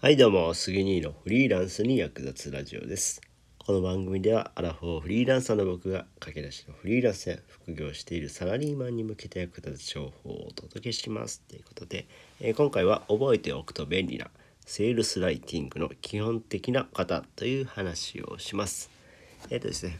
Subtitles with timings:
[0.00, 3.20] はいどうも、杉兄のフリーランスに役立つラジオです。
[3.58, 11.40] この番組ではアラフォーフリーランサーの僕が駆け出しのフリーランスや副業しているサラリーマンに向けて役立つ情報をお届けします。
[11.48, 12.06] ということで、
[12.40, 14.30] えー今回は覚えておくと便利な
[14.64, 18.90] セールスライティングの基本的な型という話をします。
[19.50, 19.98] えっ、とですね、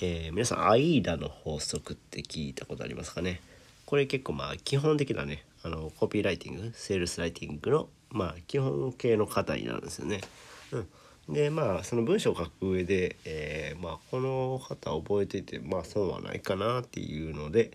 [0.00, 3.40] えー皆さん AIDA の法則って聞いたことありますかね？
[3.86, 10.20] これ結構まあ基本的なねあのコピーライティングセールスライティングのまあ基本形の型になんですよね。
[11.28, 17.72] うん、でまあその文章を書く上で、えーまあ、この型を覚えていてまあ損はないかなっていうので、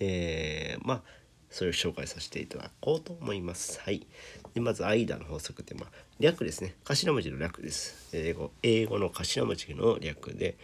[0.00, 1.02] えーまあ
[1.48, 3.80] それを紹介させていただこうと思います。
[3.80, 4.06] はい。
[4.52, 5.90] でまず AIDA の法則ってまあ
[6.20, 8.10] 略ですね頭文字の略です。
[8.12, 10.58] 英語英語の頭文字の略で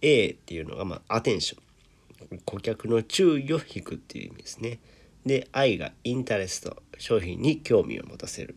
[0.00, 4.80] A っていうのがまあアテンション顧客の注意を引くっていう意味ですね。
[5.28, 8.56] で I がインタレスト商品に興味を持たせる。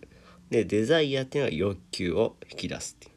[0.49, 3.13] でデザイアっていうのは欲求を引き出すっていう。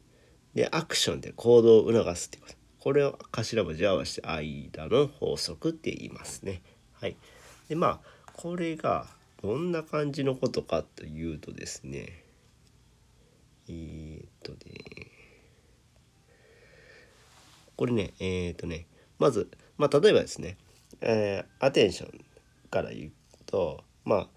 [0.53, 2.55] でアクションで行動を促すっていうこと。
[2.79, 6.61] これを頭文字合わせて AIDA の法則って言いますね。
[6.93, 7.15] はい。
[7.67, 7.99] でまあ
[8.33, 9.07] これが
[9.41, 12.23] どんな感じのことかというとですね
[13.69, 14.57] えー、っとね
[17.75, 20.57] これねえー、っとねまず、まあ、例えばですね、
[21.01, 22.25] えーアテンション
[22.69, 23.11] から言う
[23.45, 24.27] とまあ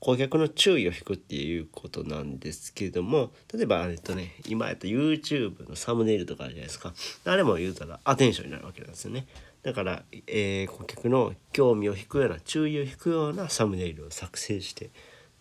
[0.00, 6.94] 顧客の注意を引くっていうことなんですけども例えばえっとね今やった YouTube のサムネイルとかあるじゃないですか。
[7.24, 9.26] あれも言うたらアテンションになるわけなんですよね。
[9.62, 14.90] だから、えー顧客の興味を引くような注意を引くようなサムネイルを作成して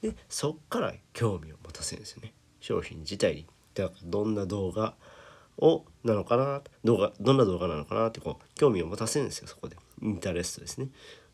[0.01, 2.33] でそっから興味を持たせるんですよね。
[2.59, 3.47] 商品自体に。
[3.75, 4.95] だからどんな動画
[5.59, 9.75] をなのかな動画どんな動画なのかなってこう興味を持たせるんですよそこで。
[10.01, 10.89] インタレストですね。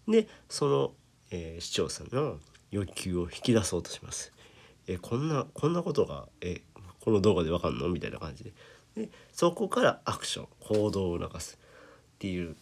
[0.07, 0.93] でその、
[1.35, 2.37] えー視聴者の
[2.69, 4.31] 欲求を引き出そうとします。
[4.87, 6.61] えこんなこんなことがえ
[7.01, 7.89] この動画でわかんの？
[7.89, 8.53] みたいな感じで。
[8.95, 11.57] でそこからアクション行動を促す。
[11.57, 12.55] っていう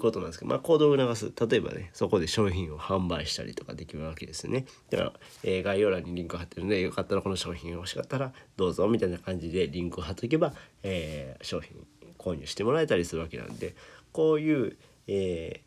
[0.00, 1.32] ことなんですけど、まあ、行動を促す。
[1.48, 4.66] 例えばねそこで商品を販売したりとかできるわけですよね。
[4.90, 5.12] だから、
[5.44, 11.76] えー概要欄にリンク貼ってるんでよかったらこの商品欲しかったらどうぞみたいな感じでリンクを貼っておけば、えー商品
[12.18, 13.74] 購入してもらえたりするわけなんで
[14.12, 14.76] こういう、
[15.06, 15.60] え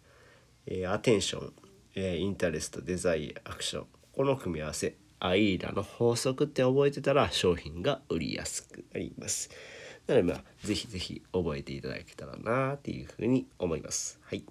[0.68, 1.54] ーえーアテンション、
[1.96, 9.50] えーインタレストデザイアアクションこの組み合わせアイーラの法則って覚えてたら商品が売りやすくなります。
[10.06, 14.20] なのでまあぜひぜひ覚えていただけたらなっていうふうに思います。
[14.24, 14.44] はい。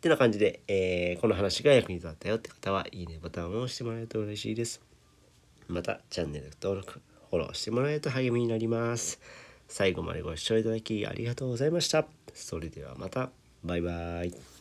[0.00, 4.82] てな感じで、えーこの話が役に立ったよって方はいいねボタンを押してもらえると嬉しいです。
[5.68, 7.00] またチャンネル登録
[7.30, 9.20] フォローしてもらえると励みになります。
[9.68, 12.06] 最後までご視聴いただきありがとうございました。
[12.34, 13.30] それではまた
[13.64, 14.59] バイバーイ。